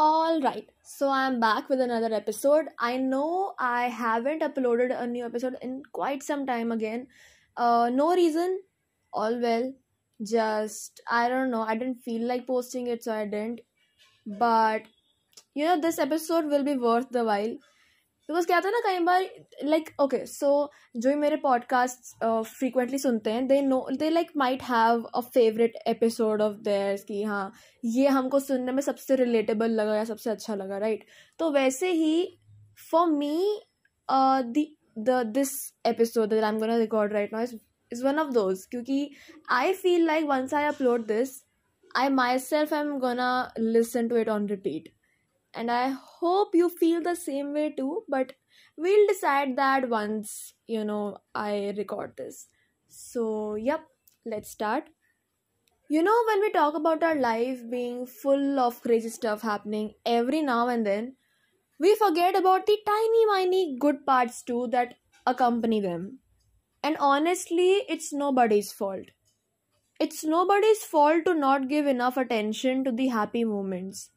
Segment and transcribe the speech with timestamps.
[0.00, 2.66] All right, so I'm back with another episode.
[2.78, 7.08] I know I haven't uploaded a new episode in quite some time again.
[7.56, 8.60] Uh, no reason,
[9.12, 9.72] all well.
[10.22, 11.62] Just I don't know.
[11.62, 13.60] I didn't feel like posting it, so I didn't.
[14.26, 14.82] But
[15.54, 17.56] you know, this episode will be worth the while
[18.28, 19.26] because क्या था ना, कई बार
[19.64, 25.02] like okay so जो मेरे podcast frequently सुनते हैं they know they like might have
[25.02, 27.52] a favourite episode of theirs कि हाँ
[27.84, 31.38] ये हमको सुनने में सबसे रिलेटेबल लगा या सबसे अच्छा लगा राइट right?
[31.38, 32.38] तो वैसे ही
[32.90, 33.60] for me
[34.10, 37.42] the this episode that I am gonna record right now
[37.92, 39.10] is one of those क्योंकि
[39.50, 41.44] I feel like once I upload this
[41.96, 42.08] I
[42.38, 44.97] myself I am gonna listen to it on repeat
[45.58, 48.04] and I hope you feel the same way too.
[48.08, 48.34] But
[48.76, 52.48] we'll decide that once you know I record this.
[52.88, 53.86] So, yep,
[54.24, 54.90] let's start.
[55.90, 60.40] You know, when we talk about our life being full of crazy stuff happening every
[60.42, 61.16] now and then,
[61.78, 66.20] we forget about the tiny, tiny good parts too that accompany them.
[66.82, 69.08] And honestly, it's nobody's fault.
[70.00, 74.10] It's nobody's fault to not give enough attention to the happy moments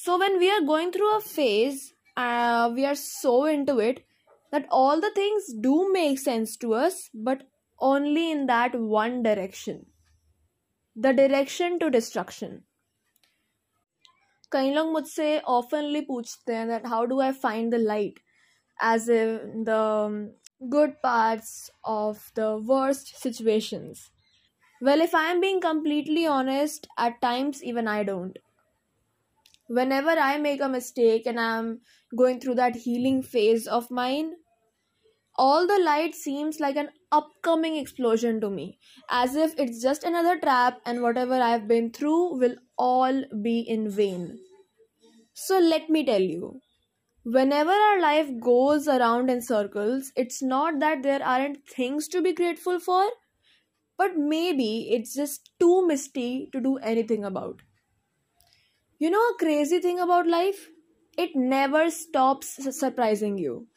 [0.00, 4.04] so when we are going through a phase, uh, we are so into it
[4.52, 7.42] that all the things do make sense to us, but
[7.80, 9.86] only in that one direction
[10.96, 12.62] the direction to destruction.
[14.52, 18.20] कई लोग मुझसे oftenly पूछते हैं that how do I find the light
[18.92, 19.24] as a
[19.68, 19.78] the
[20.74, 21.48] good parts
[21.94, 23.98] of the worst situations.
[24.86, 28.38] Well, if I'm being completely honest, at times even I don't
[29.71, 31.79] whenever I make a mistake and I'm
[32.17, 34.33] going through that healing phase of mine,
[35.35, 38.77] all the light seems like an upcoming explosion to me,
[39.09, 43.89] as if it's just another trap and whatever I've been through will all be in
[43.89, 44.39] vain.
[45.33, 46.59] So let me tell you,
[47.23, 52.33] whenever our life goes around in circles, it's not that there aren't things to be
[52.33, 53.09] grateful for,
[53.97, 57.61] but maybe it's just too misty to do anything about.
[59.00, 60.70] You know a crazy thing about life?
[61.18, 63.68] It never stops surprising you.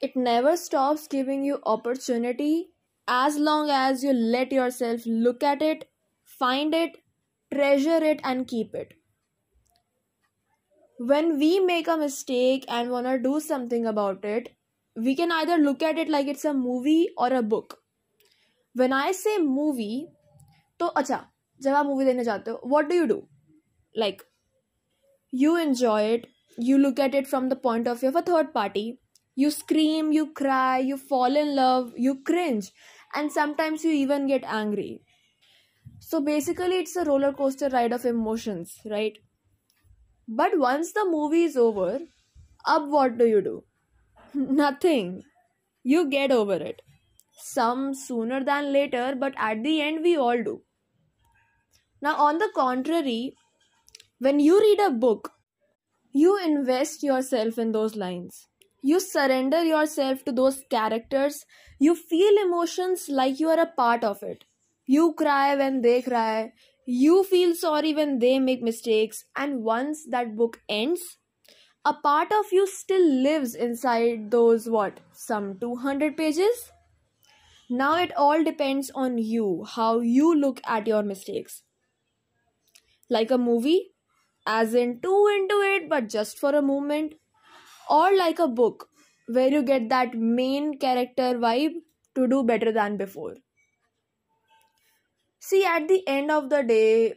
[0.00, 2.70] It never stops giving you opportunity
[3.08, 5.90] as long as you let yourself look at it,
[6.24, 6.98] find it,
[7.52, 8.94] treasure it, and keep it.
[10.98, 14.56] When we make a mistake and want to do something about it,
[14.96, 17.78] we can either look at it like it's a movie or a book.
[18.74, 20.06] When I say movie,
[20.80, 21.24] तो अच्छा
[21.62, 23.20] जब आप movie देखने जाते हो what do you do?
[23.96, 24.22] Like
[25.33, 26.27] you enjoy it,
[26.57, 28.99] you look at it from the point of view of a third party.
[29.35, 32.71] You scream, you cry, you fall in love, you cringe,
[33.15, 35.01] and sometimes you even get angry.
[35.99, 39.17] So basically, it's a roller coaster ride of emotions, right?
[40.27, 42.01] But once the movie is over,
[42.65, 43.63] up what do you do?
[44.33, 45.23] Nothing.
[45.83, 46.81] You get over it.
[47.33, 50.63] Some sooner than later, but at the end, we all do.
[52.01, 53.35] Now, on the contrary,
[54.23, 55.33] when you read a book,
[56.13, 58.47] you invest yourself in those lines.
[58.81, 61.45] You surrender yourself to those characters.
[61.79, 64.45] You feel emotions like you are a part of it.
[64.85, 66.53] You cry when they cry.
[66.85, 69.25] You feel sorry when they make mistakes.
[69.35, 71.17] And once that book ends,
[71.83, 75.01] a part of you still lives inside those what?
[75.11, 76.71] Some 200 pages?
[77.69, 81.63] Now it all depends on you, how you look at your mistakes.
[83.09, 83.92] Like a movie,
[84.45, 87.13] as in too into it but just for a moment,
[87.89, 88.89] or like a book
[89.27, 91.75] where you get that main character vibe
[92.15, 93.35] to do better than before.
[95.39, 97.15] See, at the end of the day,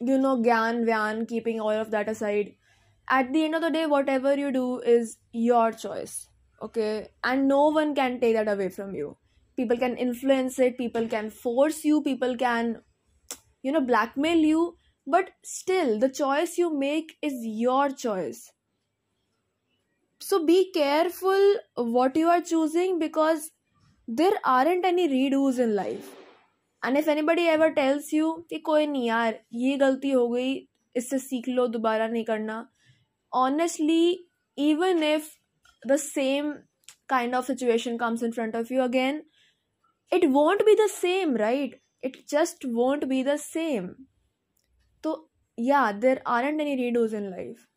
[0.00, 2.54] you know, Gyan, Vyan, keeping all of that aside,
[3.08, 6.28] at the end of the day, whatever you do is your choice,
[6.62, 7.08] okay?
[7.24, 9.16] And no one can take that away from you.
[9.56, 12.82] People can influence it, people can force you, people can,
[13.62, 18.51] you know, blackmail you, but still the choice you make is your choice
[20.19, 21.43] so be careful
[21.97, 23.51] what you are choosing because
[24.07, 26.15] there aren't any redos in life
[26.83, 30.53] and if anybody ever tells you कि कोई नहीं यार ये गलती हो गई
[30.97, 32.65] इससे सीख लो दोबारा नहीं करना
[33.31, 34.03] honestly
[34.65, 35.25] even if
[35.91, 36.53] the same
[37.13, 39.23] kind of situation comes in front of you again
[40.11, 43.89] it won't be the same right it just won't be the same
[45.04, 47.68] so, yeah, there aren't any redos in life.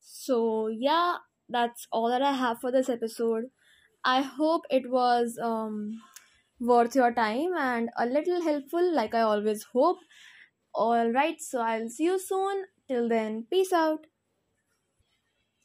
[0.00, 1.18] So, yeah,
[1.48, 3.46] that's all that I have for this episode.
[4.04, 6.02] I hope it was um,
[6.60, 9.98] worth your time and a little helpful, like I always hope.
[10.74, 12.66] Alright, so I'll see you soon.
[12.88, 14.06] Till then, peace out.